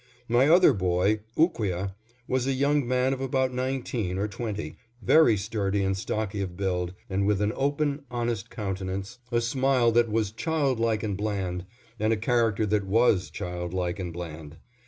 My 0.27 0.47
other 0.47 0.73
boy, 0.73 1.19
Ooqueah, 1.37 1.93
was 2.27 2.47
a 2.47 2.53
young 2.53 2.87
man 2.87 3.13
of 3.13 3.21
about 3.21 3.53
nineteen 3.53 4.17
or 4.17 4.27
twenty, 4.27 4.77
very 4.99 5.37
sturdy 5.37 5.83
and 5.83 5.95
stocky 5.95 6.41
of 6.41 6.57
build, 6.57 6.95
and 7.07 7.27
with 7.27 7.39
an 7.39 7.53
open, 7.55 8.01
honest 8.09 8.49
countenance, 8.49 9.19
a 9.31 9.39
smile 9.41 9.91
that 9.91 10.09
was 10.09 10.31
"child 10.31 10.79
like 10.79 11.03
and 11.03 11.15
bland," 11.17 11.67
and 11.99 12.11
a 12.11 12.17
character 12.17 12.65
that 12.65 12.87
was 12.87 13.29
child 13.29 13.75
like 13.75 13.99
and 13.99 14.11
bland. 14.11 14.57